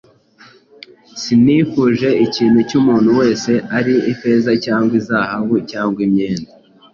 [1.21, 6.51] Sinifuje ikintu cy’umuntu wese, ari ifeza cyangwa izahabu cyangwa imyenda.